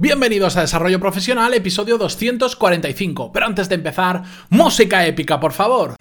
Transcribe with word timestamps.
Bienvenidos 0.00 0.56
a 0.56 0.60
Desarrollo 0.60 1.00
Profesional, 1.00 1.54
episodio 1.54 1.98
245. 1.98 3.32
Pero 3.32 3.46
antes 3.46 3.68
de 3.68 3.74
empezar, 3.74 4.22
música 4.48 5.04
épica, 5.04 5.40
por 5.40 5.50
favor. 5.52 5.96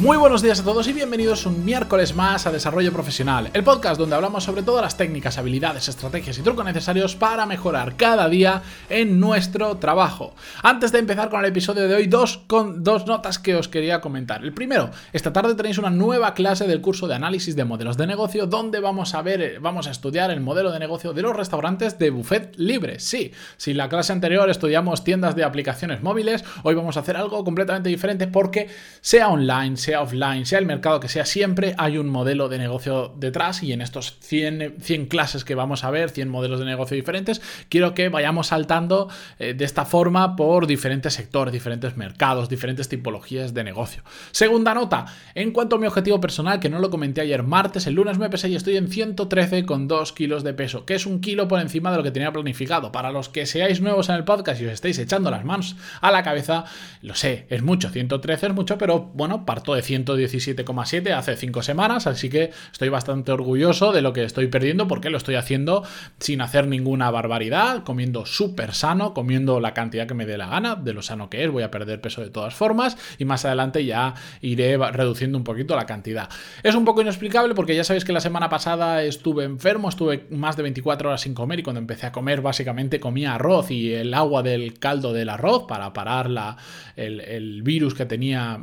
Muy 0.00 0.16
buenos 0.16 0.40
días 0.40 0.58
a 0.58 0.64
todos 0.64 0.88
y 0.88 0.94
bienvenidos 0.94 1.44
un 1.44 1.62
miércoles 1.62 2.14
más 2.14 2.46
a 2.46 2.50
Desarrollo 2.50 2.90
Profesional, 2.90 3.50
el 3.52 3.62
podcast 3.62 4.00
donde 4.00 4.16
hablamos 4.16 4.44
sobre 4.44 4.62
todas 4.62 4.82
las 4.82 4.96
técnicas, 4.96 5.36
habilidades, 5.36 5.88
estrategias 5.88 6.38
y 6.38 6.42
trucos 6.42 6.64
necesarios 6.64 7.16
para 7.16 7.44
mejorar 7.44 7.98
cada 7.98 8.26
día 8.30 8.62
en 8.88 9.20
nuestro 9.20 9.76
trabajo. 9.76 10.34
Antes 10.62 10.90
de 10.90 11.00
empezar 11.00 11.28
con 11.28 11.40
el 11.40 11.50
episodio 11.50 11.86
de 11.86 11.94
hoy, 11.94 12.06
dos, 12.06 12.38
con, 12.46 12.82
dos 12.82 13.06
notas 13.06 13.38
que 13.38 13.54
os 13.54 13.68
quería 13.68 14.00
comentar. 14.00 14.42
El 14.42 14.54
primero, 14.54 14.90
esta 15.12 15.34
tarde 15.34 15.54
tenéis 15.54 15.76
una 15.76 15.90
nueva 15.90 16.32
clase 16.32 16.66
del 16.66 16.80
curso 16.80 17.06
de 17.06 17.16
análisis 17.16 17.54
de 17.54 17.66
modelos 17.66 17.98
de 17.98 18.06
negocio 18.06 18.46
donde 18.46 18.80
vamos 18.80 19.14
a 19.14 19.20
ver, 19.20 19.60
vamos 19.60 19.86
a 19.86 19.90
estudiar 19.90 20.30
el 20.30 20.40
modelo 20.40 20.72
de 20.72 20.78
negocio 20.78 21.12
de 21.12 21.20
los 21.20 21.36
restaurantes 21.36 21.98
de 21.98 22.08
buffet 22.08 22.54
libre. 22.56 23.00
Sí, 23.00 23.32
si 23.58 23.74
la 23.74 23.90
clase 23.90 24.14
anterior 24.14 24.48
estudiamos 24.48 25.04
tiendas 25.04 25.36
de 25.36 25.44
aplicaciones 25.44 26.02
móviles, 26.02 26.42
hoy 26.62 26.74
vamos 26.74 26.96
a 26.96 27.00
hacer 27.00 27.18
algo 27.18 27.44
completamente 27.44 27.90
diferente 27.90 28.28
porque 28.28 28.68
sea 29.02 29.28
online, 29.28 29.76
sea 29.76 29.89
sea 29.90 30.02
offline, 30.02 30.46
sea 30.46 30.60
el 30.60 30.66
mercado 30.66 31.00
que 31.00 31.08
sea, 31.08 31.24
siempre 31.24 31.74
hay 31.76 31.98
un 31.98 32.08
modelo 32.08 32.48
de 32.48 32.58
negocio 32.58 33.12
detrás 33.16 33.64
y 33.64 33.72
en 33.72 33.80
estos 33.80 34.16
100, 34.20 34.76
100 34.80 35.06
clases 35.06 35.44
que 35.44 35.56
vamos 35.56 35.82
a 35.82 35.90
ver, 35.90 36.10
100 36.10 36.28
modelos 36.28 36.60
de 36.60 36.66
negocio 36.66 36.94
diferentes, 36.94 37.42
quiero 37.68 37.92
que 37.92 38.08
vayamos 38.08 38.46
saltando 38.46 39.08
eh, 39.40 39.52
de 39.52 39.64
esta 39.64 39.84
forma 39.84 40.36
por 40.36 40.68
diferentes 40.68 41.14
sectores, 41.14 41.52
diferentes 41.52 41.96
mercados, 41.96 42.48
diferentes 42.48 42.88
tipologías 42.88 43.52
de 43.52 43.64
negocio. 43.64 44.04
Segunda 44.30 44.74
nota, 44.74 45.06
en 45.34 45.50
cuanto 45.50 45.74
a 45.74 45.80
mi 45.80 45.88
objetivo 45.88 46.20
personal, 46.20 46.60
que 46.60 46.70
no 46.70 46.78
lo 46.78 46.90
comenté 46.90 47.20
ayer 47.20 47.42
martes, 47.42 47.88
el 47.88 47.94
lunes 47.94 48.16
me 48.16 48.30
pesé 48.30 48.48
y 48.48 48.54
estoy 48.54 48.76
en 48.76 48.88
113,2 48.88 50.14
kilos 50.14 50.44
de 50.44 50.54
peso, 50.54 50.84
que 50.84 50.94
es 50.94 51.04
un 51.04 51.20
kilo 51.20 51.48
por 51.48 51.58
encima 51.58 51.90
de 51.90 51.96
lo 51.96 52.04
que 52.04 52.12
tenía 52.12 52.32
planificado. 52.32 52.92
Para 52.92 53.10
los 53.10 53.28
que 53.28 53.44
seáis 53.44 53.80
nuevos 53.80 54.08
en 54.08 54.14
el 54.14 54.22
podcast 54.22 54.60
y 54.60 54.66
os 54.66 54.72
estéis 54.72 55.00
echando 55.00 55.32
las 55.32 55.44
manos 55.44 55.74
a 56.00 56.12
la 56.12 56.22
cabeza, 56.22 56.64
lo 57.02 57.16
sé, 57.16 57.48
es 57.50 57.62
mucho, 57.62 57.90
113 57.90 58.46
es 58.46 58.54
mucho, 58.54 58.78
pero 58.78 59.10
bueno, 59.14 59.44
parto 59.44 59.74
de 59.74 59.79
117,7 59.80 61.12
hace 61.12 61.36
5 61.36 61.62
semanas, 61.62 62.06
así 62.06 62.28
que 62.28 62.50
estoy 62.72 62.88
bastante 62.88 63.32
orgulloso 63.32 63.92
de 63.92 64.02
lo 64.02 64.12
que 64.12 64.24
estoy 64.24 64.46
perdiendo 64.48 64.88
porque 64.88 65.10
lo 65.10 65.18
estoy 65.18 65.34
haciendo 65.34 65.84
sin 66.18 66.40
hacer 66.40 66.66
ninguna 66.66 67.10
barbaridad, 67.10 67.82
comiendo 67.84 68.26
súper 68.26 68.74
sano, 68.74 69.14
comiendo 69.14 69.60
la 69.60 69.74
cantidad 69.74 70.06
que 70.06 70.14
me 70.14 70.26
dé 70.26 70.38
la 70.38 70.46
gana, 70.46 70.74
de 70.74 70.92
lo 70.92 71.02
sano 71.02 71.30
que 71.30 71.44
es, 71.44 71.50
voy 71.50 71.62
a 71.62 71.70
perder 71.70 72.00
peso 72.00 72.22
de 72.22 72.30
todas 72.30 72.54
formas 72.54 72.96
y 73.18 73.24
más 73.24 73.44
adelante 73.44 73.84
ya 73.84 74.14
iré 74.40 74.76
reduciendo 74.76 75.38
un 75.38 75.44
poquito 75.44 75.76
la 75.76 75.86
cantidad. 75.86 76.28
Es 76.62 76.74
un 76.74 76.84
poco 76.84 77.02
inexplicable 77.02 77.54
porque 77.54 77.74
ya 77.74 77.84
sabéis 77.84 78.04
que 78.04 78.12
la 78.12 78.20
semana 78.20 78.48
pasada 78.48 79.02
estuve 79.02 79.44
enfermo, 79.44 79.88
estuve 79.88 80.26
más 80.30 80.56
de 80.56 80.62
24 80.62 81.08
horas 81.08 81.20
sin 81.22 81.34
comer 81.34 81.60
y 81.60 81.62
cuando 81.62 81.80
empecé 81.80 82.06
a 82.06 82.12
comer 82.12 82.40
básicamente 82.40 83.00
comía 83.00 83.34
arroz 83.34 83.70
y 83.70 83.92
el 83.92 84.14
agua 84.14 84.42
del 84.42 84.78
caldo 84.78 85.12
del 85.12 85.28
arroz 85.28 85.64
para 85.66 85.92
parar 85.92 86.30
la, 86.30 86.56
el 86.96 87.62
virus 87.62 87.94
que 87.94 88.06
tenía 88.06 88.60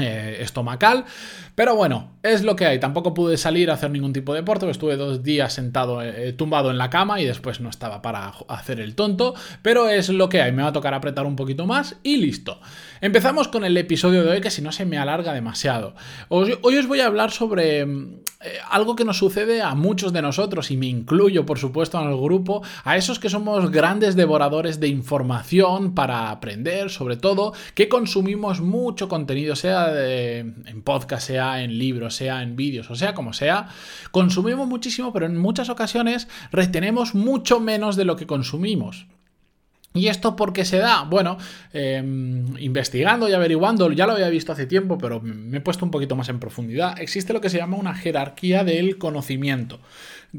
eh, 0.00 0.42
estomacal. 0.42 1.04
Pero 1.54 1.76
bueno, 1.76 2.12
es 2.22 2.42
lo 2.42 2.56
que 2.56 2.66
hay. 2.66 2.80
Tampoco 2.80 3.12
pude 3.12 3.36
salir 3.36 3.70
a 3.70 3.74
hacer 3.74 3.90
ningún 3.90 4.12
tipo 4.12 4.32
de 4.32 4.40
deporte. 4.40 4.68
Estuve 4.70 4.96
dos 4.96 5.22
días 5.22 5.52
sentado, 5.52 6.02
eh, 6.02 6.32
tumbado 6.32 6.70
en 6.70 6.78
la 6.78 6.90
cama 6.90 7.20
y 7.20 7.26
después 7.26 7.60
no 7.60 7.68
estaba 7.68 8.02
para 8.02 8.32
hacer 8.48 8.80
el 8.80 8.94
tonto. 8.94 9.34
Pero 9.62 9.88
es 9.88 10.08
lo 10.08 10.28
que 10.28 10.42
hay. 10.42 10.52
Me 10.52 10.62
va 10.62 10.68
a 10.68 10.72
tocar 10.72 10.94
apretar 10.94 11.26
un 11.26 11.36
poquito 11.36 11.66
más 11.66 11.96
y 12.02 12.16
listo. 12.16 12.60
Empezamos 13.00 13.48
con 13.48 13.64
el 13.64 13.76
episodio 13.76 14.22
de 14.22 14.30
hoy 14.30 14.40
que 14.40 14.50
si 14.50 14.62
no 14.62 14.72
se 14.72 14.84
me 14.84 14.98
alarga 14.98 15.32
demasiado. 15.32 15.94
Hoy, 16.28 16.58
os 16.62 16.86
voy 16.86 17.00
a 17.00 17.06
hablar 17.06 17.30
sobre 17.30 17.84
mm, 17.86 18.20
eh, 18.42 18.58
algo 18.70 18.96
que 18.96 19.04
nos 19.04 19.18
sucede 19.18 19.62
a 19.62 19.74
muchos 19.74 20.12
de 20.12 20.22
nosotros 20.22 20.70
y 20.70 20.76
me 20.76 20.86
incluyo 20.86 21.46
por 21.46 21.58
supuesto 21.58 22.00
en 22.00 22.08
el 22.08 22.16
grupo. 22.16 22.62
A 22.84 22.96
esos 22.96 23.18
que 23.18 23.30
somos 23.30 23.70
grandes 23.70 24.16
devoradores 24.16 24.80
de 24.80 24.88
información 24.88 25.94
para 25.94 26.30
aprender 26.30 26.90
sobre 26.90 27.16
todo. 27.16 27.52
Que 27.74 27.88
consumimos 27.88 28.60
mucho 28.60 29.08
contenido, 29.08 29.56
sea 29.56 29.89
en 29.94 30.82
podcast, 30.82 31.26
sea 31.26 31.62
en 31.62 31.78
libros, 31.78 32.14
sea 32.14 32.42
en 32.42 32.56
vídeos, 32.56 32.90
o 32.90 32.94
sea 32.94 33.14
como 33.14 33.32
sea, 33.32 33.68
consumimos 34.10 34.66
muchísimo, 34.66 35.12
pero 35.12 35.26
en 35.26 35.36
muchas 35.36 35.68
ocasiones 35.68 36.28
retenemos 36.52 37.14
mucho 37.14 37.60
menos 37.60 37.96
de 37.96 38.04
lo 38.04 38.16
que 38.16 38.26
consumimos. 38.26 39.06
¿Y 39.92 40.06
esto 40.06 40.36
por 40.36 40.52
qué 40.52 40.64
se 40.64 40.78
da? 40.78 41.02
Bueno, 41.02 41.36
em, 41.72 42.56
investigando 42.58 43.28
y 43.28 43.32
averiguando, 43.32 43.90
ya 43.90 44.06
lo 44.06 44.12
había 44.12 44.28
visto 44.28 44.52
hace 44.52 44.66
tiempo, 44.66 44.98
pero 44.98 45.20
me 45.20 45.58
he 45.58 45.60
puesto 45.60 45.84
un 45.84 45.90
poquito 45.90 46.14
más 46.14 46.28
en 46.28 46.38
profundidad, 46.38 47.00
existe 47.00 47.32
lo 47.32 47.40
que 47.40 47.50
se 47.50 47.58
llama 47.58 47.76
una 47.76 47.96
jerarquía 47.96 48.62
del 48.62 48.98
conocimiento, 48.98 49.80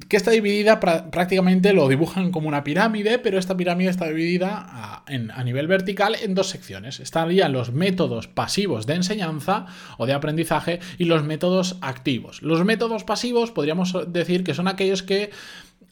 que 0.08 0.16
está 0.16 0.32
dividida 0.32 0.80
prácticamente, 0.80 1.74
lo 1.74 1.90
dibujan 1.90 2.32
como 2.32 2.48
una 2.48 2.64
pirámide, 2.64 3.20
pero 3.20 3.38
esta 3.38 3.58
pirámide 3.58 3.90
está 3.90 4.08
dividida 4.08 4.56
a, 4.56 5.04
a 5.06 5.44
nivel 5.44 5.68
vertical 5.68 6.16
en 6.22 6.34
dos 6.34 6.48
secciones. 6.48 7.02
Estarían 7.02 7.52
los 7.52 7.74
métodos 7.74 8.30
pasivos 8.30 8.86
de 8.86 8.94
enseñanza 8.94 9.66
o 9.98 10.06
de 10.06 10.14
aprendizaje 10.14 10.80
y 10.98 11.04
los 11.04 11.26
métodos 11.26 11.78
activos. 11.82 12.42
Los 12.42 12.64
métodos 12.64 13.04
pasivos 13.04 13.52
podríamos 13.52 13.98
decir 14.14 14.46
que 14.46 14.54
son 14.54 14.70
aquellos 14.70 15.04
que 15.04 15.32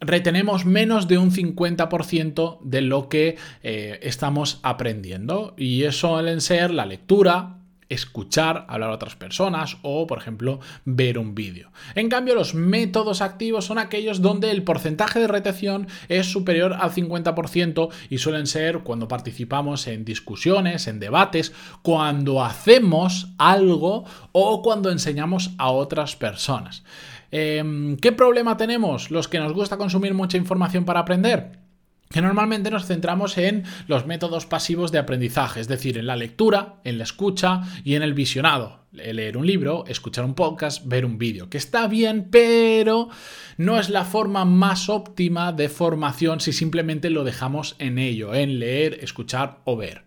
retenemos 0.02 0.66
menos 0.66 1.08
de 1.08 1.18
un 1.18 1.32
50% 1.32 2.60
de 2.62 2.82
lo 2.82 3.10
que 3.10 3.38
eh, 3.64 4.00
estamos 4.04 4.60
aprendiendo. 4.64 5.54
Y 5.58 5.84
eso 5.84 6.00
suelen 6.10 6.42
ser 6.42 6.72
la 6.72 6.86
lectura, 6.86 7.58
escuchar, 7.90 8.66
hablar 8.70 8.92
a 8.92 8.94
otras 8.94 9.16
personas 9.16 9.78
o, 9.82 10.08
por 10.08 10.20
ejemplo, 10.20 10.60
ver 10.86 11.18
un 11.18 11.36
vídeo. 11.36 11.72
En 11.96 12.08
cambio, 12.08 12.36
los 12.36 12.54
métodos 12.54 13.22
activos 13.22 13.66
son 13.66 13.80
aquellos 13.80 14.22
donde 14.22 14.52
el 14.52 14.64
porcentaje 14.64 15.20
de 15.20 15.28
retención 15.28 15.88
es 16.08 16.28
superior 16.32 16.78
al 16.80 16.92
50% 16.92 17.90
y 18.10 18.20
suelen 18.20 18.48
ser 18.48 18.80
cuando 18.80 19.08
participamos 19.08 19.88
en 19.88 20.06
discusiones, 20.06 20.88
en 20.88 21.00
debates, 21.00 21.52
cuando 21.82 22.44
hacemos 22.44 23.30
algo 23.38 24.06
o 24.32 24.62
cuando 24.62 24.92
enseñamos 24.92 25.52
a 25.58 25.72
otras 25.72 26.16
personas. 26.16 26.84
Em, 27.32 27.98
¿Qué 27.98 28.12
problema 28.12 28.58
tenemos 28.58 29.12
los 29.12 29.28
que 29.28 29.40
nos 29.40 29.54
gusta 29.54 29.78
consumir 29.78 30.14
mucha 30.14 30.38
información 30.38 30.86
para 30.86 31.02
aprender? 31.02 31.60
que 32.10 32.24
normalmente 32.24 32.72
nos 32.72 32.88
centramos 32.88 33.38
en 33.38 33.66
los 33.88 34.08
métodos 34.08 34.48
pasivos 34.48 34.92
de 34.92 34.98
aprendizaje, 34.98 35.60
es 35.60 35.68
decir, 35.68 35.96
en 35.98 36.08
la 36.08 36.16
lectura, 36.16 36.80
en 36.84 36.98
la 36.98 37.04
escucha 37.04 37.62
y 37.84 37.94
en 37.94 38.02
el 38.02 38.16
visionado. 38.16 38.80
Leer 38.92 39.38
un 39.38 39.46
libro, 39.46 39.84
escuchar 39.88 40.26
un 40.26 40.34
podcast, 40.34 40.84
ver 40.88 41.06
un 41.06 41.20
vídeo, 41.20 41.52
que 41.52 41.60
está 41.60 41.88
bien, 41.88 42.30
pero 42.32 43.10
no 43.58 43.80
es 43.80 43.92
la 43.92 44.06
forma 44.06 44.44
más 44.44 44.90
óptima 44.90 45.54
de 45.54 45.70
formación 45.70 46.40
si 46.40 46.52
simplemente 46.52 47.12
lo 47.12 47.24
dejamos 47.24 47.76
en 47.78 48.00
ello, 48.00 48.34
en 48.34 48.58
leer, 48.58 48.98
escuchar 49.04 49.60
o 49.66 49.78
ver. 49.78 50.06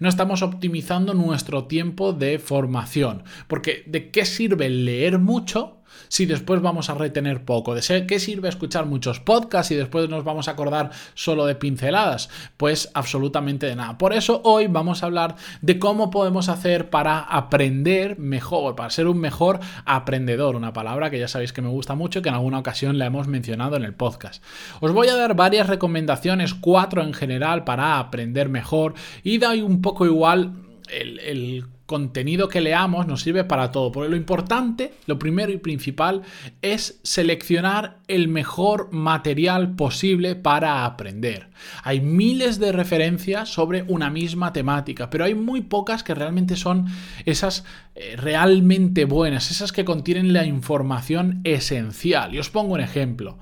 No 0.00 0.08
estamos 0.08 0.42
optimizando 0.42 1.14
nuestro 1.14 1.66
tiempo 1.66 2.12
de 2.12 2.40
formación, 2.40 3.22
porque 3.46 3.84
¿de 3.86 4.10
qué 4.10 4.24
sirve 4.24 4.68
leer 4.68 5.20
mucho 5.20 5.83
si 6.08 6.26
después 6.26 6.60
vamos 6.62 6.90
a 6.90 6.94
retener 6.94 7.44
poco? 7.44 7.74
¿De 7.74 8.06
qué 8.06 8.18
sirve 8.18 8.48
escuchar 8.48 8.86
muchos 8.86 9.20
podcasts 9.20 9.70
y 9.72 9.76
después 9.76 10.08
nos 10.08 10.24
vamos 10.24 10.48
a 10.48 10.52
acordar 10.52 10.90
solo 11.14 11.46
de 11.46 11.54
pinceladas? 11.54 12.28
Pues 12.56 12.90
absolutamente 12.94 13.66
de 13.66 13.76
nada. 13.76 13.98
Por 13.98 14.12
eso 14.12 14.40
hoy 14.44 14.66
vamos 14.66 15.02
a 15.02 15.06
hablar 15.06 15.36
de 15.62 15.78
cómo 15.78 16.10
podemos 16.10 16.48
hacer 16.48 16.90
para 16.90 17.18
aprender 17.18 18.18
mejor, 18.18 18.74
para 18.76 18.90
ser 18.90 19.06
un 19.06 19.18
mejor 19.18 19.60
aprendedor, 19.84 20.56
una 20.56 20.72
palabra 20.72 21.10
que 21.10 21.18
ya 21.18 21.28
sabéis 21.28 21.52
que 21.52 21.62
me 21.62 21.68
gusta 21.68 21.94
mucho 21.94 22.18
y 22.18 22.22
que 22.22 22.28
en 22.28 22.34
alguna 22.34 22.58
ocasión 22.58 22.98
la 22.98 23.06
hemos 23.06 23.28
mencionado 23.28 23.76
en 23.76 23.84
el 23.84 23.94
podcast. 23.94 24.42
Os 24.80 24.92
voy 24.92 25.08
a 25.08 25.16
dar 25.16 25.34
varias 25.34 25.68
recomendaciones, 25.68 26.54
cuatro 26.54 27.02
en 27.02 27.14
general, 27.14 27.64
para 27.64 27.98
aprender 27.98 28.48
mejor 28.48 28.94
y 29.22 29.38
da 29.38 29.52
un 29.54 29.82
poco 29.82 30.06
igual 30.06 30.52
el, 30.88 31.64
contenido 31.86 32.48
que 32.48 32.62
leamos 32.62 33.06
nos 33.06 33.20
sirve 33.20 33.44
para 33.44 33.70
todo. 33.70 33.92
Porque 33.92 34.08
lo 34.08 34.16
importante, 34.16 34.94
lo 35.04 35.18
primero 35.18 35.52
y 35.52 35.58
principal, 35.58 36.22
es 36.62 36.98
seleccionar 37.02 37.98
el 38.08 38.28
mejor 38.28 38.90
material 38.90 39.76
posible 39.76 40.34
para 40.34 40.86
aprender. 40.86 41.48
Hay 41.82 42.00
miles 42.00 42.58
de 42.58 42.72
referencias 42.72 43.50
sobre 43.50 43.82
una 43.82 44.08
misma 44.08 44.54
temática, 44.54 45.10
pero 45.10 45.26
hay 45.26 45.34
muy 45.34 45.60
pocas 45.60 46.02
que 46.02 46.14
realmente 46.14 46.56
son 46.56 46.86
esas 47.26 47.66
eh, 47.94 48.16
realmente 48.16 49.04
buenas, 49.04 49.50
esas 49.50 49.70
que 49.70 49.84
contienen 49.84 50.32
la 50.32 50.46
información 50.46 51.42
esencial. 51.44 52.34
Y 52.34 52.38
os 52.38 52.48
pongo 52.48 52.72
un 52.72 52.80
ejemplo. 52.80 53.38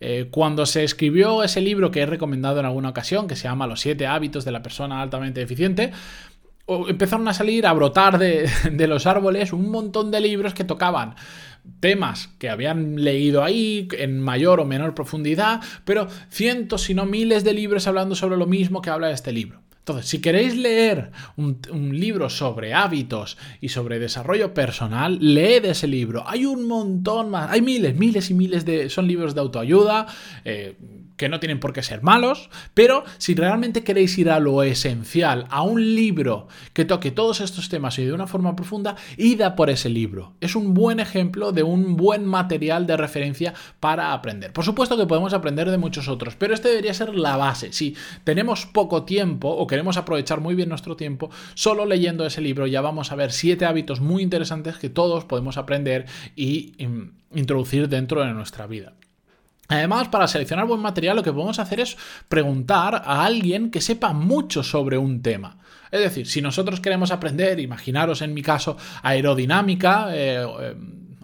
Eh, 0.00 0.28
cuando 0.30 0.66
se 0.66 0.84
escribió 0.84 1.42
ese 1.42 1.60
libro 1.60 1.90
que 1.90 2.00
he 2.00 2.06
recomendado 2.06 2.60
en 2.60 2.66
alguna 2.66 2.90
ocasión, 2.90 3.26
que 3.26 3.36
se 3.36 3.44
llama 3.44 3.66
Los 3.66 3.80
siete 3.80 4.06
hábitos 4.06 4.44
de 4.44 4.52
la 4.52 4.62
persona 4.62 5.00
altamente 5.00 5.40
eficiente, 5.40 5.92
empezaron 6.66 7.28
a 7.28 7.34
salir, 7.34 7.66
a 7.66 7.72
brotar 7.72 8.18
de, 8.18 8.86
los 8.86 9.06
árboles 9.06 9.52
un 9.52 9.70
montón 9.70 10.10
de 10.10 10.20
libros 10.20 10.54
que 10.54 10.64
tocaban 10.64 11.14
temas 11.80 12.28
que 12.38 12.50
habían 12.50 13.02
leído 13.02 13.42
ahí 13.42 13.88
en 13.92 14.20
mayor 14.20 14.60
o 14.60 14.66
menor 14.66 14.94
profundidad, 14.94 15.62
pero 15.86 16.08
cientos, 16.28 16.82
si 16.82 16.94
no 16.94 17.06
miles 17.06 17.42
de 17.42 17.54
libros 17.54 17.86
hablando 17.86 18.14
sobre 18.14 18.36
lo 18.36 18.46
mismo 18.46 18.82
que 18.82 18.90
habla 18.90 19.10
este 19.10 19.32
libro. 19.32 19.63
Entonces, 19.84 20.06
si 20.06 20.22
queréis 20.22 20.56
leer 20.56 21.10
un, 21.36 21.58
libro 21.92 22.30
sobre 22.30 22.72
hábitos 22.72 23.36
y 23.60 23.68
sobre 23.68 23.98
desarrollo 23.98 24.54
personal, 24.54 25.18
leed 25.20 25.66
ese 25.66 25.86
libro. 25.86 26.24
Hay 26.26 26.46
un 26.46 26.66
montón 26.66 27.28
más, 27.28 27.50
hay 27.50 27.60
miles, 27.60 27.94
miles 27.94 28.30
y 28.30 28.34
miles 28.34 28.64
de... 28.64 28.88
Son 28.88 29.06
libros 29.06 29.34
de 29.34 29.42
autoayuda. 29.42 30.06
Eh, 30.46 30.74
que 31.16 31.28
no 31.28 31.40
tienen 31.40 31.60
por 31.60 31.72
qué 31.72 31.82
ser 31.82 32.02
malos, 32.02 32.50
pero 32.74 33.04
si 33.18 33.34
realmente 33.34 33.84
queréis 33.84 34.18
ir 34.18 34.30
a 34.30 34.40
lo 34.40 34.62
esencial, 34.62 35.46
a 35.50 35.62
un 35.62 35.94
libro 35.94 36.48
que 36.72 36.84
toque 36.84 37.10
todos 37.10 37.40
estos 37.40 37.68
temas 37.68 37.98
y 37.98 38.04
de 38.04 38.12
una 38.12 38.26
forma 38.26 38.56
profunda, 38.56 38.96
id 39.16 39.40
a 39.42 39.54
por 39.54 39.70
ese 39.70 39.88
libro. 39.88 40.34
Es 40.40 40.56
un 40.56 40.74
buen 40.74 41.00
ejemplo 41.00 41.52
de 41.52 41.62
un 41.62 41.96
buen 41.96 42.24
material 42.24 42.86
de 42.86 42.96
referencia 42.96 43.54
para 43.80 44.12
aprender. 44.12 44.52
Por 44.52 44.64
supuesto 44.64 44.96
que 44.96 45.06
podemos 45.06 45.32
aprender 45.32 45.70
de 45.70 45.78
muchos 45.78 46.08
otros, 46.08 46.34
pero 46.36 46.54
este 46.54 46.68
debería 46.68 46.94
ser 46.94 47.14
la 47.14 47.36
base. 47.36 47.72
Si 47.72 47.96
tenemos 48.24 48.66
poco 48.66 49.04
tiempo 49.04 49.48
o 49.48 49.66
queremos 49.74 49.96
aprovechar 49.96 50.40
muy 50.40 50.54
bien 50.54 50.68
nuestro 50.68 50.94
tiempo, 50.94 51.30
solo 51.54 51.84
leyendo 51.84 52.24
ese 52.24 52.40
libro 52.40 52.68
ya 52.68 52.80
vamos 52.80 53.10
a 53.10 53.16
ver 53.16 53.32
siete 53.32 53.64
hábitos 53.64 54.00
muy 54.00 54.22
interesantes 54.22 54.76
que 54.76 54.88
todos 54.88 55.24
podemos 55.24 55.56
aprender 55.56 56.06
y 56.36 56.74
mm, 56.78 57.38
introducir 57.38 57.88
dentro 57.88 58.24
de 58.24 58.32
nuestra 58.32 58.68
vida. 58.68 58.92
Además, 59.66 60.06
para 60.08 60.28
seleccionar 60.28 60.66
buen 60.66 60.80
material, 60.80 61.16
lo 61.16 61.24
que 61.24 61.32
podemos 61.32 61.58
hacer 61.58 61.80
es 61.80 61.96
preguntar 62.28 63.02
a 63.04 63.24
alguien 63.24 63.72
que 63.72 63.80
sepa 63.80 64.12
mucho 64.12 64.62
sobre 64.62 64.96
un 64.96 65.22
tema. 65.22 65.58
Es 65.90 66.00
decir, 66.00 66.28
si 66.28 66.40
nosotros 66.40 66.78
queremos 66.78 67.10
aprender, 67.10 67.58
imaginaros 67.58 68.22
en 68.22 68.32
mi 68.32 68.42
caso, 68.42 68.76
aerodinámica, 69.02 70.08
eh, 70.14 70.46
eh, 70.60 70.74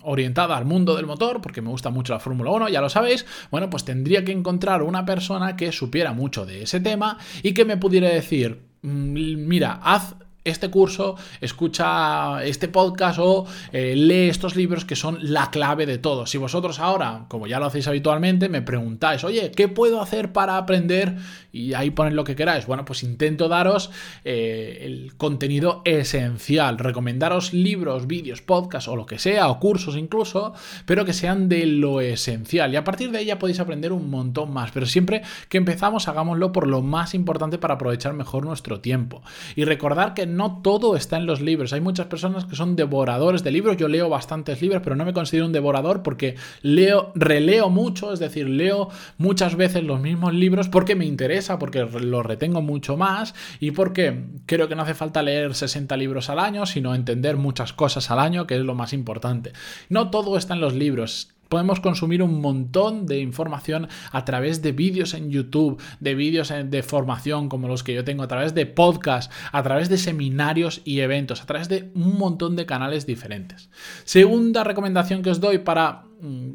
orientada 0.02 0.56
al 0.56 0.64
mundo 0.64 0.96
del 0.96 1.06
motor, 1.06 1.40
porque 1.40 1.62
me 1.62 1.70
gusta 1.70 1.90
mucho 1.90 2.12
la 2.12 2.20
Fórmula 2.20 2.50
1, 2.50 2.68
ya 2.68 2.80
lo 2.80 2.88
sabéis, 2.88 3.26
bueno, 3.50 3.70
pues 3.70 3.84
tendría 3.84 4.24
que 4.24 4.32
encontrar 4.32 4.82
una 4.82 5.04
persona 5.04 5.56
que 5.56 5.72
supiera 5.72 6.12
mucho 6.12 6.46
de 6.46 6.62
ese 6.62 6.80
tema 6.80 7.18
y 7.42 7.54
que 7.54 7.64
me 7.64 7.76
pudiera 7.76 8.08
decir, 8.08 8.60
mm, 8.82 9.46
mira, 9.46 9.80
haz 9.82 10.14
este 10.44 10.68
curso, 10.68 11.16
escucha 11.40 12.42
este 12.44 12.68
podcast 12.68 13.18
o 13.20 13.46
eh, 13.72 13.94
lee 13.94 14.28
estos 14.28 14.56
libros 14.56 14.84
que 14.84 14.96
son 14.96 15.18
la 15.20 15.50
clave 15.50 15.86
de 15.86 15.98
todo. 15.98 16.26
Si 16.26 16.38
vosotros 16.38 16.78
ahora, 16.78 17.26
como 17.28 17.46
ya 17.46 17.58
lo 17.58 17.66
hacéis 17.66 17.88
habitualmente, 17.88 18.48
me 18.48 18.62
preguntáis, 18.62 19.22
oye, 19.24 19.50
¿qué 19.50 19.68
puedo 19.68 20.00
hacer 20.00 20.32
para 20.32 20.56
aprender? 20.56 21.16
Y 21.52 21.74
ahí 21.74 21.90
ponen 21.90 22.16
lo 22.16 22.24
que 22.24 22.36
queráis. 22.36 22.66
Bueno, 22.66 22.84
pues 22.84 23.02
intento 23.02 23.48
daros 23.48 23.90
eh, 24.24 24.78
el 24.82 25.14
contenido 25.16 25.82
esencial, 25.84 26.78
recomendaros 26.78 27.52
libros, 27.52 28.06
vídeos, 28.06 28.40
podcasts 28.40 28.88
o 28.88 28.96
lo 28.96 29.06
que 29.06 29.18
sea, 29.18 29.48
o 29.48 29.58
cursos 29.58 29.96
incluso, 29.96 30.54
pero 30.86 31.04
que 31.04 31.12
sean 31.12 31.48
de 31.48 31.66
lo 31.66 32.00
esencial. 32.00 32.72
Y 32.72 32.76
a 32.76 32.84
partir 32.84 33.10
de 33.10 33.18
ahí 33.18 33.26
ya 33.26 33.38
podéis 33.38 33.60
aprender 33.60 33.92
un 33.92 34.08
montón 34.10 34.52
más. 34.52 34.70
Pero 34.70 34.86
siempre 34.86 35.22
que 35.48 35.58
empezamos, 35.58 36.08
hagámoslo 36.08 36.52
por 36.52 36.66
lo 36.66 36.82
más 36.82 37.14
importante 37.14 37.58
para 37.58 37.74
aprovechar 37.74 38.14
mejor 38.14 38.44
nuestro 38.46 38.80
tiempo. 38.80 39.22
Y 39.56 39.64
recordar 39.64 40.14
que 40.14 40.29
no 40.30 40.60
todo 40.62 40.96
está 40.96 41.16
en 41.16 41.26
los 41.26 41.40
libros. 41.40 41.72
Hay 41.72 41.80
muchas 41.80 42.06
personas 42.06 42.44
que 42.44 42.56
son 42.56 42.76
devoradores 42.76 43.42
de 43.44 43.50
libros. 43.50 43.76
Yo 43.76 43.88
leo 43.88 44.08
bastantes 44.08 44.60
libros, 44.62 44.82
pero 44.82 44.96
no 44.96 45.04
me 45.04 45.12
considero 45.12 45.46
un 45.46 45.52
devorador 45.52 46.02
porque 46.02 46.36
leo, 46.62 47.12
releo 47.14 47.70
mucho, 47.70 48.12
es 48.12 48.18
decir, 48.18 48.48
leo 48.48 48.88
muchas 49.18 49.56
veces 49.56 49.84
los 49.84 50.00
mismos 50.00 50.34
libros 50.34 50.68
porque 50.68 50.94
me 50.94 51.06
interesa, 51.06 51.58
porque 51.58 51.80
los 51.80 52.24
retengo 52.24 52.62
mucho 52.62 52.96
más 52.96 53.34
y 53.60 53.72
porque 53.72 54.24
creo 54.46 54.68
que 54.68 54.74
no 54.74 54.82
hace 54.82 54.94
falta 54.94 55.22
leer 55.22 55.54
60 55.54 55.96
libros 55.96 56.30
al 56.30 56.38
año, 56.38 56.66
sino 56.66 56.94
entender 56.94 57.36
muchas 57.36 57.72
cosas 57.72 58.10
al 58.10 58.18
año, 58.18 58.46
que 58.46 58.56
es 58.56 58.62
lo 58.62 58.74
más 58.74 58.92
importante. 58.92 59.52
No 59.88 60.10
todo 60.10 60.36
está 60.36 60.54
en 60.54 60.60
los 60.60 60.74
libros 60.74 61.28
podemos 61.50 61.80
consumir 61.80 62.22
un 62.22 62.40
montón 62.40 63.06
de 63.06 63.18
información 63.18 63.88
a 64.12 64.24
través 64.24 64.62
de 64.62 64.72
vídeos 64.72 65.12
en 65.14 65.30
YouTube, 65.30 65.82
de 65.98 66.14
vídeos 66.14 66.50
de 66.64 66.82
formación 66.82 67.48
como 67.48 67.68
los 67.68 67.82
que 67.82 67.92
yo 67.92 68.04
tengo, 68.04 68.22
a 68.22 68.28
través 68.28 68.54
de 68.54 68.66
podcasts, 68.66 69.34
a 69.52 69.62
través 69.62 69.88
de 69.88 69.98
seminarios 69.98 70.80
y 70.84 71.00
eventos, 71.00 71.42
a 71.42 71.46
través 71.46 71.68
de 71.68 71.90
un 71.94 72.16
montón 72.16 72.54
de 72.54 72.66
canales 72.66 73.04
diferentes. 73.04 73.68
Segunda 74.04 74.62
recomendación 74.64 75.22
que 75.22 75.30
os 75.30 75.40
doy 75.40 75.58
para 75.58 76.04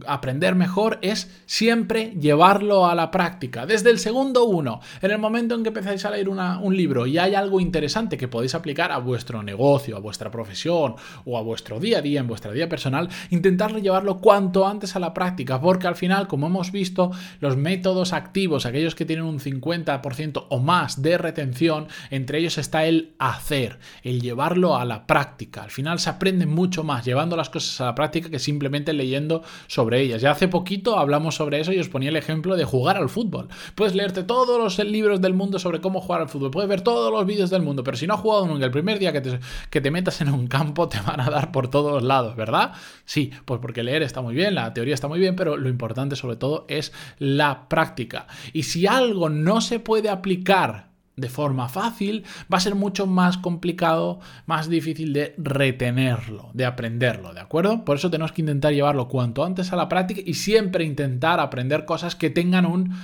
aprender 0.07 0.55
mejor 0.55 0.99
es 1.01 1.31
siempre 1.45 2.13
llevarlo 2.19 2.87
a 2.87 2.95
la 2.95 3.11
práctica. 3.11 3.65
Desde 3.65 3.89
el 3.89 3.99
segundo 3.99 4.45
uno, 4.45 4.79
en 5.01 5.11
el 5.11 5.17
momento 5.17 5.55
en 5.55 5.63
que 5.63 5.69
empezáis 5.69 6.05
a 6.05 6.11
leer 6.11 6.29
un 6.29 6.75
libro 6.75 7.05
y 7.05 7.17
hay 7.17 7.35
algo 7.35 7.59
interesante 7.59 8.17
que 8.17 8.27
podéis 8.27 8.55
aplicar 8.55 8.91
a 8.91 8.97
vuestro 8.97 9.43
negocio, 9.43 9.97
a 9.97 9.99
vuestra 9.99 10.31
profesión 10.31 10.95
o 11.25 11.37
a 11.37 11.41
vuestro 11.41 11.79
día 11.79 11.99
a 11.99 12.01
día, 12.01 12.19
en 12.19 12.27
vuestra 12.27 12.51
vida 12.51 12.69
personal, 12.69 13.09
intentarlo 13.29 13.79
llevarlo 13.79 14.19
cuanto 14.19 14.67
antes 14.67 14.95
a 14.95 14.99
la 14.99 15.13
práctica, 15.13 15.59
porque 15.61 15.87
al 15.87 15.95
final, 15.95 16.27
como 16.27 16.47
hemos 16.47 16.71
visto, 16.71 17.11
los 17.39 17.57
métodos 17.57 18.13
activos, 18.13 18.65
aquellos 18.65 18.95
que 18.95 19.05
tienen 19.05 19.25
un 19.25 19.39
50% 19.39 20.45
o 20.49 20.59
más 20.59 21.01
de 21.01 21.17
retención, 21.17 21.87
entre 22.09 22.39
ellos 22.39 22.57
está 22.57 22.85
el 22.85 23.15
hacer, 23.19 23.79
el 24.03 24.21
llevarlo 24.21 24.77
a 24.77 24.85
la 24.85 25.07
práctica. 25.07 25.63
Al 25.63 25.71
final 25.71 25.99
se 25.99 26.09
aprende 26.09 26.45
mucho 26.45 26.83
más 26.83 27.05
llevando 27.05 27.35
las 27.35 27.49
cosas 27.49 27.81
a 27.81 27.85
la 27.85 27.95
práctica 27.95 28.29
que 28.29 28.39
simplemente 28.39 28.93
leyendo 28.93 29.43
sobre 29.67 30.01
ellas. 30.01 30.21
Ya 30.21 30.31
hace 30.31 30.47
poquito 30.47 30.97
hablamos 30.97 31.35
sobre 31.35 31.59
eso 31.59 31.71
y 31.71 31.79
os 31.79 31.89
ponía 31.89 32.09
el 32.09 32.15
ejemplo 32.15 32.55
de 32.55 32.65
jugar 32.65 32.97
al 32.97 33.09
fútbol. 33.09 33.47
Puedes 33.75 33.95
leerte 33.95 34.23
todos 34.23 34.59
los 34.59 34.85
libros 34.85 35.21
del 35.21 35.33
mundo 35.33 35.59
sobre 35.59 35.81
cómo 35.81 36.01
jugar 36.01 36.21
al 36.21 36.29
fútbol, 36.29 36.51
puedes 36.51 36.69
ver 36.69 36.81
todos 36.81 37.11
los 37.11 37.25
vídeos 37.25 37.49
del 37.49 37.61
mundo, 37.61 37.83
pero 37.83 37.97
si 37.97 38.07
no 38.07 38.13
has 38.15 38.19
jugado 38.19 38.47
nunca, 38.47 38.65
el 38.65 38.71
primer 38.71 38.99
día 38.99 39.11
que 39.11 39.21
te, 39.21 39.39
que 39.69 39.81
te 39.81 39.91
metas 39.91 40.21
en 40.21 40.29
un 40.29 40.47
campo 40.47 40.87
te 40.89 40.99
van 40.99 41.19
a 41.19 41.29
dar 41.29 41.51
por 41.51 41.69
todos 41.69 42.03
lados, 42.03 42.35
¿verdad? 42.35 42.73
Sí, 43.05 43.31
pues 43.45 43.59
porque 43.59 43.83
leer 43.83 44.03
está 44.03 44.21
muy 44.21 44.35
bien, 44.35 44.55
la 44.55 44.73
teoría 44.73 44.93
está 44.93 45.07
muy 45.07 45.19
bien, 45.19 45.35
pero 45.35 45.57
lo 45.57 45.69
importante 45.69 46.15
sobre 46.15 46.35
todo 46.35 46.65
es 46.67 46.91
la 47.19 47.67
práctica. 47.67 48.27
Y 48.53 48.63
si 48.63 48.87
algo 48.87 49.29
no 49.29 49.61
se 49.61 49.79
puede 49.79 50.09
aplicar 50.09 50.94
de 51.17 51.29
forma 51.29 51.69
fácil, 51.69 52.25
va 52.51 52.57
a 52.57 52.61
ser 52.61 52.75
mucho 52.75 53.07
más 53.07 53.37
complicado, 53.37 54.19
más 54.45 54.69
difícil 54.69 55.13
de 55.13 55.33
retenerlo, 55.37 56.49
de 56.53 56.65
aprenderlo, 56.65 57.33
¿de 57.33 57.39
acuerdo? 57.39 57.85
Por 57.85 57.97
eso 57.97 58.11
tenemos 58.11 58.31
que 58.31 58.41
intentar 58.41 58.73
llevarlo 58.73 59.07
cuanto 59.07 59.45
antes 59.45 59.71
a 59.71 59.75
la 59.75 59.87
práctica 59.87 60.21
y 60.25 60.33
siempre 60.33 60.83
intentar 60.83 61.39
aprender 61.39 61.85
cosas 61.85 62.15
que 62.15 62.29
tengan 62.29 62.65
un, 62.65 62.95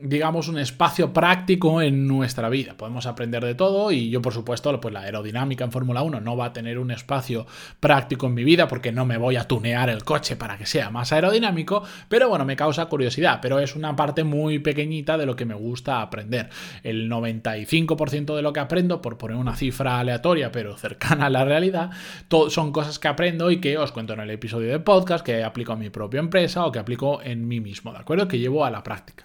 digamos, 0.00 0.46
un 0.46 0.58
espacio 0.58 1.12
práctico 1.12 1.82
en 1.82 2.06
nuestra 2.06 2.48
vida. 2.48 2.76
Podemos 2.76 3.06
aprender 3.06 3.44
de 3.44 3.56
todo 3.56 3.90
y 3.90 4.08
yo, 4.08 4.22
por 4.22 4.32
supuesto, 4.32 4.80
pues 4.80 4.94
la 4.94 5.00
aerodinámica 5.00 5.64
en 5.64 5.72
Fórmula 5.72 6.02
1 6.02 6.20
no 6.20 6.36
va 6.36 6.46
a 6.46 6.52
tener 6.52 6.78
un 6.78 6.92
espacio 6.92 7.46
práctico 7.80 8.26
en 8.26 8.34
mi 8.34 8.44
vida 8.44 8.68
porque 8.68 8.92
no 8.92 9.06
me 9.06 9.18
voy 9.18 9.36
a 9.36 9.48
tunear 9.48 9.90
el 9.90 10.04
coche 10.04 10.36
para 10.36 10.56
que 10.56 10.66
sea 10.66 10.90
más 10.90 11.12
aerodinámico, 11.12 11.82
pero 12.08 12.28
bueno, 12.28 12.44
me 12.44 12.54
causa 12.54 12.86
curiosidad, 12.86 13.40
pero 13.42 13.58
es 13.58 13.74
una 13.74 13.96
parte 13.96 14.22
muy 14.22 14.60
pequeñita 14.60 15.18
de 15.18 15.26
lo 15.26 15.34
que 15.34 15.46
me 15.46 15.54
gusta 15.54 16.00
aprender. 16.00 16.48
El 16.84 17.10
95% 17.10 18.36
de 18.36 18.42
lo 18.42 18.52
que 18.52 18.60
aprendo, 18.60 19.02
por 19.02 19.18
poner 19.18 19.36
una 19.36 19.56
cifra 19.56 19.98
aleatoria, 19.98 20.52
pero 20.52 20.76
cercana 20.76 21.26
a 21.26 21.30
la 21.30 21.44
realidad, 21.44 21.90
son 22.50 22.70
cosas 22.70 23.00
que 23.00 23.08
aprendo 23.08 23.50
y 23.50 23.60
que 23.60 23.78
os 23.78 23.90
cuento 23.90 24.12
en 24.12 24.20
el 24.20 24.30
episodio 24.30 24.70
de 24.70 24.78
podcast, 24.78 25.24
que 25.24 25.42
aplico 25.42 25.72
a 25.72 25.76
mi 25.76 25.90
propia 25.90 26.20
empresa 26.20 26.66
o 26.66 26.70
que 26.72 26.78
aplico 26.78 27.20
en 27.22 27.48
mí 27.48 27.60
mismo, 27.60 27.92
¿de 27.92 27.98
acuerdo? 27.98 28.28
Que 28.28 28.38
llevo 28.38 28.64
a 28.64 28.70
la 28.70 28.82
práctica. 28.82 29.23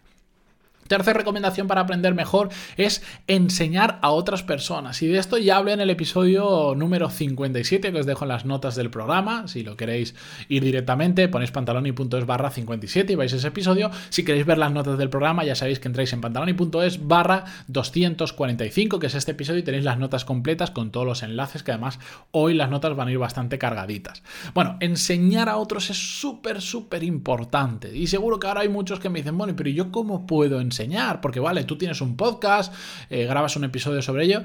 Tercera 0.89 1.19
recomendación 1.19 1.67
para 1.67 1.81
aprender 1.81 2.15
mejor 2.15 2.50
es 2.75 3.03
enseñar 3.27 4.00
a 4.01 4.10
otras 4.10 4.41
personas. 4.41 5.03
Y 5.03 5.08
de 5.08 5.19
esto 5.19 5.38
ya 5.38 5.58
hablé 5.58 5.74
en 5.74 5.81
el 5.81 5.91
episodio 5.91 6.74
número 6.75 7.12
57 7.12 7.91
que 7.91 8.00
os 8.00 8.08
dejo 8.08 8.25
en 8.25 8.29
las 8.29 8.46
notas 8.46 8.74
del 8.75 8.89
programa. 8.89 9.48
Si 9.48 9.62
lo 9.62 9.77
queréis 9.77 10.15
ir 10.48 10.63
directamente, 10.63 11.27
ponéis 11.27 11.51
pantaloni.es 11.51 12.25
barra 12.25 12.50
57 12.50 13.13
y 13.13 13.15
vais 13.15 13.31
a 13.31 13.36
ese 13.36 13.50
episodio. 13.50 13.91
Si 14.10 14.25
queréis 14.25 14.48
ver 14.48 14.58
las 14.58 14.72
notas 14.72 14.98
del 14.98 15.12
programa, 15.12 15.43
ya 15.43 15.53
sabéis 15.53 15.79
que 15.79 15.89
entráis 15.89 16.12
en 16.13 16.22
pantaloni.es 16.22 17.08
barra 17.08 17.46
245, 17.67 18.98
que 18.98 19.05
es 19.05 19.13
este 19.13 19.34
episodio, 19.34 19.60
y 19.60 19.63
tenéis 19.63 19.84
las 19.84 20.00
notas 20.00 20.25
completas 20.25 20.72
con 20.72 20.89
todos 20.89 21.05
los 21.05 21.22
enlaces, 21.22 21.62
que 21.62 21.72
además 21.72 22.00
hoy 22.31 22.55
las 22.55 22.72
notas 22.72 22.96
van 22.96 23.10
a 23.10 23.12
ir 23.12 23.19
bastante 23.19 23.60
cargaditas. 23.60 24.24
Bueno, 24.55 24.77
enseñar 24.79 25.50
a 25.50 25.58
otros 25.58 25.91
es 25.91 26.19
súper, 26.19 26.62
súper 26.62 27.03
importante. 27.03 27.96
Y 27.96 28.08
seguro 28.08 28.39
que 28.39 28.48
ahora 28.48 28.62
hay 28.62 28.69
muchos 28.69 29.00
que 29.00 29.10
me 29.10 29.19
dicen, 29.19 29.38
bueno, 29.38 29.53
pero 29.55 29.69
¿yo 29.69 29.91
cómo 29.91 30.25
puedo 30.25 30.60
enseñar? 30.60 30.78
Porque 31.21 31.39
vale, 31.39 31.63
tú 31.63 31.77
tienes 31.77 32.01
un 32.01 32.15
podcast, 32.15 32.74
eh, 33.09 33.25
grabas 33.25 33.55
un 33.55 33.63
episodio 33.63 34.01
sobre 34.01 34.25
ello, 34.25 34.43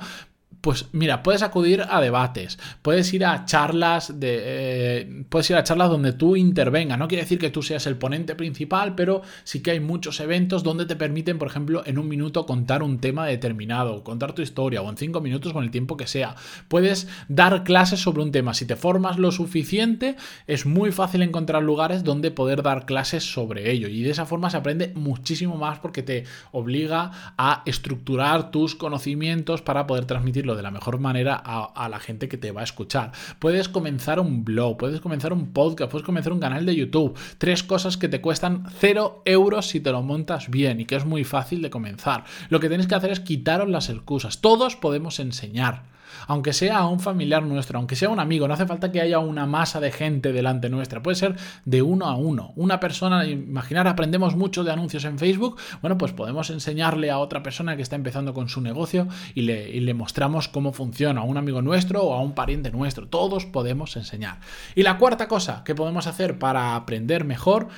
pues 0.64 0.86
mira, 0.92 1.22
puedes 1.22 1.42
acudir 1.42 1.84
a 1.90 2.00
debates, 2.00 2.58
puedes 2.80 3.12
ir 3.12 3.26
a 3.26 3.44
charlas 3.44 4.18
de. 4.18 4.40
Eh, 4.42 5.24
puedes 5.28 5.50
ir 5.50 5.56
a 5.56 5.62
charlas 5.62 5.90
donde 5.90 6.14
tú 6.14 6.36
intervengas. 6.36 6.98
No 6.98 7.06
quiere 7.06 7.24
decir 7.24 7.38
que 7.38 7.50
tú 7.50 7.62
seas 7.62 7.86
el 7.86 7.98
ponente 7.98 8.34
principal, 8.34 8.94
pero 8.94 9.20
sí 9.44 9.60
que 9.60 9.72
hay 9.72 9.80
muchos 9.80 10.20
eventos 10.20 10.62
donde 10.62 10.86
te 10.86 10.96
permiten, 10.96 11.36
por 11.38 11.48
ejemplo, 11.48 11.82
en 11.84 11.98
un 11.98 12.08
minuto 12.08 12.46
contar 12.46 12.82
un 12.82 12.98
tema 12.98 13.26
determinado, 13.26 14.02
contar 14.02 14.32
tu 14.32 14.40
historia, 14.40 14.80
o 14.80 14.88
en 14.88 14.96
cinco 14.96 15.20
minutos 15.20 15.52
con 15.52 15.64
el 15.64 15.70
tiempo 15.70 15.98
que 15.98 16.06
sea. 16.06 16.34
Puedes 16.68 17.08
dar 17.28 17.62
clases 17.62 18.00
sobre 18.00 18.22
un 18.22 18.32
tema. 18.32 18.54
Si 18.54 18.64
te 18.64 18.76
formas 18.76 19.18
lo 19.18 19.32
suficiente, 19.32 20.16
es 20.46 20.64
muy 20.64 20.92
fácil 20.92 21.20
encontrar 21.20 21.62
lugares 21.62 22.04
donde 22.04 22.30
poder 22.30 22.62
dar 22.62 22.86
clases 22.86 23.30
sobre 23.30 23.70
ello. 23.70 23.88
Y 23.88 24.02
de 24.02 24.12
esa 24.12 24.24
forma 24.24 24.48
se 24.48 24.56
aprende 24.56 24.92
muchísimo 24.94 25.56
más 25.56 25.78
porque 25.80 26.02
te 26.02 26.24
obliga 26.52 27.34
a 27.36 27.62
estructurar 27.66 28.50
tus 28.50 28.74
conocimientos 28.74 29.60
para 29.60 29.86
poder 29.86 30.06
transmitirlo 30.06 30.53
de 30.56 30.62
la 30.62 30.70
mejor 30.70 30.98
manera 30.98 31.34
a, 31.34 31.88
la 31.88 31.98
gente 31.98 32.28
que 32.28 32.36
te 32.36 32.52
va 32.52 32.62
a 32.62 32.64
escuchar. 32.64 33.12
Puedes 33.38 33.68
comenzar 33.68 34.20
un 34.20 34.44
blog, 34.44 34.76
puedes 34.76 35.00
comenzar 35.00 35.32
un 35.32 35.52
podcast, 35.52 35.90
puedes 35.90 36.06
comenzar 36.06 36.32
un 36.32 36.40
canal 36.40 36.66
de 36.66 36.74
YouTube. 36.74 37.18
Tres 37.38 37.62
cosas 37.62 37.96
que 37.96 38.08
te 38.08 38.20
cuestan 38.20 38.66
cero 38.78 39.22
euros 39.24 39.68
si 39.68 39.80
te 39.80 39.92
lo 39.92 40.02
montas 40.02 40.50
bien 40.50 40.80
y 40.80 40.84
que 40.84 40.96
es 40.96 41.04
muy 41.04 41.24
fácil 41.24 41.62
de 41.62 41.70
comenzar. 41.70 42.24
Lo 42.48 42.60
que 42.60 42.68
tienes 42.68 42.86
que 42.86 42.94
hacer 42.94 43.10
es 43.10 43.20
quitaros 43.20 43.68
las 43.68 43.88
excusas. 43.88 44.40
Todos 44.40 44.76
podemos 44.76 45.20
enseñar 45.20 45.93
aunque 46.26 46.52
sea 46.52 46.84
un 46.86 47.00
familiar 47.00 47.42
nuestro, 47.42 47.78
aunque 47.78 47.96
sea 47.96 48.08
un 48.08 48.20
amigo, 48.20 48.48
no 48.48 48.54
hace 48.54 48.66
falta 48.66 48.92
que 48.92 49.00
haya 49.00 49.18
una 49.18 49.46
masa 49.46 49.80
de 49.80 49.92
gente 49.92 50.32
delante 50.32 50.68
nuestra, 50.68 51.02
puede 51.02 51.16
ser 51.16 51.36
de 51.64 51.82
uno 51.82 52.06
a 52.06 52.16
uno. 52.16 52.52
Una 52.56 52.80
persona, 52.80 53.26
imaginar, 53.26 53.88
aprendemos 53.88 54.36
mucho 54.36 54.64
de 54.64 54.72
anuncios 54.72 55.04
en 55.04 55.18
Facebook, 55.18 55.56
bueno, 55.80 55.98
pues 55.98 56.12
podemos 56.12 56.50
enseñarle 56.50 57.10
a 57.10 57.18
otra 57.18 57.42
persona 57.42 57.76
que 57.76 57.82
está 57.82 57.96
empezando 57.96 58.34
con 58.34 58.48
su 58.48 58.60
negocio 58.60 59.08
y 59.34 59.42
le, 59.42 59.80
le 59.80 59.94
mostramos 59.94 60.48
cómo 60.48 60.72
funciona, 60.72 61.22
a 61.22 61.24
un 61.24 61.36
amigo 61.36 61.62
nuestro 61.62 62.02
o 62.02 62.14
a 62.14 62.20
un 62.20 62.34
pariente 62.34 62.70
nuestro, 62.70 63.08
todos 63.08 63.46
podemos 63.46 63.96
enseñar. 63.96 64.40
Y 64.74 64.82
la 64.82 64.98
cuarta 64.98 65.28
cosa 65.28 65.62
que 65.64 65.74
podemos 65.74 66.06
hacer 66.06 66.38
para 66.38 66.76
aprender 66.76 67.24
mejor 67.24 67.68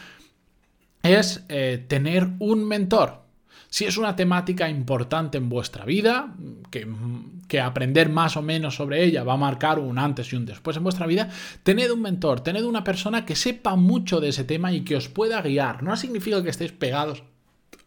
es 1.02 1.44
eh, 1.48 1.84
tener 1.88 2.28
un 2.38 2.66
mentor. 2.66 3.22
Si 3.68 3.84
es 3.84 3.96
una 3.96 4.16
temática 4.16 4.68
importante 4.68 5.38
en 5.38 5.48
vuestra 5.48 5.84
vida, 5.84 6.34
que, 6.70 6.86
que, 7.48 7.60
aprender 7.60 8.08
más 8.08 8.36
o 8.36 8.42
menos 8.42 8.76
sobre 8.76 9.04
ella 9.04 9.24
va 9.24 9.34
a 9.34 9.38
marcar 9.38 9.78
un 9.78 9.98
antes 9.98 10.32
y 10.32 10.36
un 10.36 10.46
después 10.46 10.76
en 10.76 10.84
vuestra 10.84 11.06
vida, 11.06 11.28
tened 11.62 11.90
un 11.90 12.02
mentor, 12.02 12.40
tened 12.40 12.64
una 12.64 12.84
persona 12.84 13.24
que 13.24 13.36
sepa 13.36 13.76
mucho 13.76 14.20
de 14.20 14.28
ese 14.28 14.44
tema 14.44 14.72
y 14.72 14.82
que 14.82 14.96
os 14.96 15.08
pueda 15.08 15.42
guiar. 15.42 15.82
No 15.82 15.96
significa 15.96 16.42
que 16.42 16.50
estéis 16.50 16.72
pegados 16.72 17.22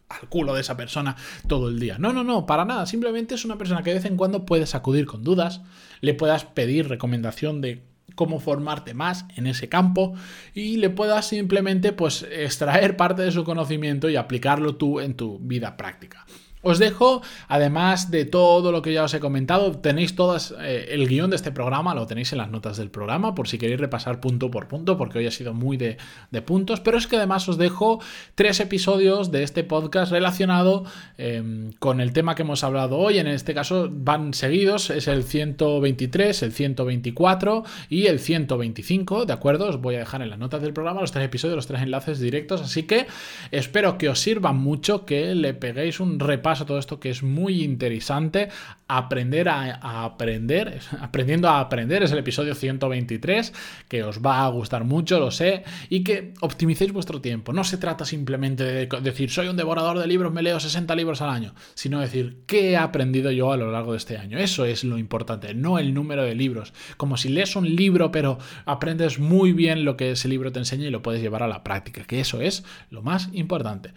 al 0.08 0.28
culo 0.28 0.54
de 0.54 0.60
esa 0.60 0.76
persona 0.76 1.16
todo 1.46 1.68
el 1.68 1.78
día. 1.78 1.96
No, 1.98 2.12
no, 2.12 2.24
no, 2.24 2.46
para 2.46 2.64
nada. 2.64 2.86
Simplemente 2.86 3.34
es 3.34 3.44
una 3.44 3.56
persona 3.56 3.82
que 3.82 3.90
de 3.90 3.96
vez 3.96 4.04
en 4.04 4.16
cuando 4.16 4.44
puedes 4.44 4.74
acudir 4.74 5.06
con 5.06 5.22
dudas, 5.22 5.62
le 6.00 6.14
puedas 6.14 6.44
pedir 6.44 6.88
recomendación 6.88 7.60
de 7.60 7.84
cómo 8.14 8.40
formarte 8.40 8.92
más 8.92 9.24
en 9.36 9.46
ese 9.46 9.68
campo 9.68 10.14
y 10.52 10.76
le 10.76 10.90
puedas 10.90 11.28
simplemente 11.28 11.92
pues 11.92 12.26
extraer 12.30 12.96
parte 12.96 13.22
de 13.22 13.30
su 13.30 13.44
conocimiento 13.44 14.10
y 14.10 14.16
aplicarlo 14.16 14.76
tú 14.76 15.00
en 15.00 15.14
tu 15.14 15.38
vida 15.38 15.76
práctica. 15.76 16.26
Os 16.62 16.78
dejo, 16.78 17.22
además 17.48 18.10
de 18.10 18.26
todo 18.26 18.70
lo 18.70 18.82
que 18.82 18.92
ya 18.92 19.04
os 19.04 19.14
he 19.14 19.20
comentado, 19.20 19.78
tenéis 19.78 20.14
todas 20.14 20.54
eh, 20.60 20.88
el 20.90 21.08
guion 21.08 21.30
de 21.30 21.36
este 21.36 21.52
programa, 21.52 21.94
lo 21.94 22.06
tenéis 22.06 22.32
en 22.32 22.38
las 22.38 22.50
notas 22.50 22.76
del 22.76 22.90
programa, 22.90 23.34
por 23.34 23.48
si 23.48 23.56
queréis 23.56 23.80
repasar 23.80 24.20
punto 24.20 24.50
por 24.50 24.68
punto, 24.68 24.98
porque 24.98 25.18
hoy 25.18 25.26
ha 25.26 25.30
sido 25.30 25.54
muy 25.54 25.78
de, 25.78 25.96
puntos, 26.44 26.80
pero 26.80 26.98
es 26.98 27.06
que 27.06 27.16
además 27.16 27.48
os 27.48 27.56
dejo 27.56 28.00
tres 28.34 28.60
episodios 28.60 29.30
de 29.30 29.42
este 29.42 29.64
podcast 29.64 30.12
relacionado 30.12 30.84
em, 31.16 31.72
con 31.78 32.00
el 32.00 32.12
tema 32.12 32.34
que 32.34 32.42
hemos 32.42 32.62
hablado 32.62 32.98
hoy, 32.98 33.18
en 33.18 33.26
este 33.26 33.54
caso 33.54 33.88
van 33.90 34.34
seguidos, 34.34 34.90
es 34.90 35.08
el 35.08 35.24
123, 35.24 36.42
el 36.42 36.52
124 36.52 37.64
y 37.88 38.06
el 38.06 38.18
125, 38.18 39.24
¿de 39.24 39.32
acuerdo? 39.32 39.68
Os 39.68 39.80
voy 39.80 39.94
a 39.94 40.00
dejar 40.00 40.20
en 40.20 40.28
las 40.28 40.38
notas 40.38 40.60
del 40.60 40.74
programa 40.74 41.00
los 41.00 41.12
tres 41.12 41.24
episodios, 41.24 41.56
los 41.56 41.66
tres 41.66 41.80
enlaces 41.80 42.20
directos, 42.20 42.60
así 42.60 42.82
que 42.82 43.06
espero 43.50 43.96
que 43.96 44.10
os 44.10 44.20
sirva 44.20 44.52
mucho, 44.52 45.06
que 45.06 45.34
le 45.34 45.54
peguéis 45.54 46.00
un 46.00 46.20
repaso 46.20 46.49
a 46.58 46.66
todo 46.66 46.78
esto 46.78 46.98
que 46.98 47.10
es 47.10 47.22
muy 47.22 47.62
interesante. 47.62 48.48
Aprender 48.88 49.48
a, 49.48 50.04
aprender, 50.04 50.80
aprendiendo 51.00 51.48
a 51.48 51.60
aprender, 51.60 52.02
es 52.02 52.10
el 52.10 52.18
episodio 52.18 52.54
123, 52.54 53.52
que 53.88 54.02
os 54.02 54.20
va 54.20 54.44
a 54.44 54.48
gustar 54.48 54.82
mucho, 54.84 55.20
lo 55.20 55.30
sé, 55.30 55.62
y 55.88 56.02
que 56.02 56.34
optimicéis 56.40 56.92
vuestro 56.92 57.20
tiempo. 57.20 57.52
No 57.52 57.62
se 57.62 57.76
trata 57.76 58.04
simplemente 58.04 58.64
de 58.64 58.88
decir, 59.02 59.30
soy 59.30 59.46
un 59.46 59.56
devorador 59.56 59.98
de 59.98 60.06
libros, 60.08 60.32
me 60.32 60.42
leo 60.42 60.58
60 60.58 60.94
libros 60.96 61.22
al 61.22 61.30
año, 61.30 61.54
sino 61.74 62.00
decir, 62.00 62.38
¿qué 62.46 62.72
he 62.72 62.76
aprendido 62.76 63.30
yo 63.30 63.52
a 63.52 63.56
lo 63.56 63.70
largo 63.70 63.92
de 63.92 63.98
este 63.98 64.16
año? 64.16 64.38
Eso 64.38 64.64
es 64.64 64.82
lo 64.82 64.98
importante, 64.98 65.54
no 65.54 65.78
el 65.78 65.94
número 65.94 66.24
de 66.24 66.34
libros. 66.34 66.72
Como 66.96 67.16
si 67.16 67.28
lees 67.28 67.54
un 67.54 67.76
libro, 67.76 68.10
pero 68.10 68.38
aprendes 68.64 69.18
muy 69.20 69.52
bien 69.52 69.84
lo 69.84 69.96
que 69.96 70.12
ese 70.12 70.28
libro 70.28 70.50
te 70.50 70.58
enseña 70.58 70.88
y 70.88 70.90
lo 70.90 71.02
puedes 71.02 71.22
llevar 71.22 71.42
a 71.42 71.48
la 71.48 71.62
práctica, 71.62 72.04
que 72.04 72.20
eso 72.20 72.40
es 72.40 72.64
lo 72.90 73.02
más 73.02 73.28
importante. 73.32 73.92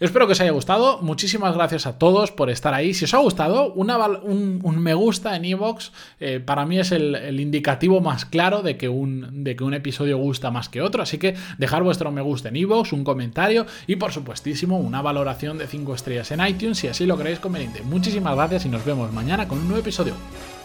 Espero 0.00 0.26
que 0.26 0.32
os 0.32 0.40
haya 0.40 0.52
gustado. 0.52 1.00
Muchísimas 1.02 1.54
gracias 1.54 1.86
a 1.86 1.98
todos 1.98 2.30
por 2.30 2.50
estar 2.50 2.72
ahí. 2.72 2.94
Si 2.94 3.04
os 3.04 3.14
ha 3.14 3.18
gustado, 3.18 3.72
un, 3.72 4.60
me 4.78 4.94
gusta 4.94 5.34
en 5.36 5.44
Evox 5.44 5.92
eh, 6.20 6.40
para 6.44 6.64
mí 6.66 6.78
es 6.78 6.92
el, 6.92 7.40
indicativo 7.40 8.00
más 8.00 8.24
claro 8.24 8.62
de 8.62 8.76
que, 8.76 8.88
un, 8.88 9.44
episodio 9.74 10.18
gusta 10.18 10.50
más 10.50 10.68
que 10.68 10.82
otro. 10.82 11.02
Así 11.02 11.18
que 11.18 11.34
dejar 11.58 11.82
vuestro 11.82 12.10
me 12.12 12.22
gusta 12.22 12.48
en 12.48 12.56
Evox, 12.56 12.92
un 12.92 13.04
comentario 13.04 13.66
y 13.86 13.96
por 13.96 14.12
supuestísimo 14.12 14.78
una 14.78 15.02
valoración 15.02 15.58
de 15.58 15.66
5 15.66 15.94
estrellas 15.94 16.30
en 16.30 16.46
iTunes 16.46 16.78
si 16.78 16.88
así 16.88 17.06
lo 17.06 17.16
creéis 17.16 17.40
conveniente. 17.40 17.82
Muchísimas 17.82 18.36
gracias 18.36 18.66
y 18.66 18.68
nos 18.68 18.84
vemos 18.84 19.12
mañana 19.12 19.48
con 19.48 19.58
un 19.58 19.64
nuevo 19.64 19.80
episodio. 19.80 20.14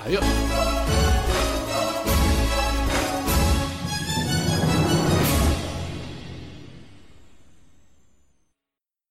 Adiós. 0.05 0.23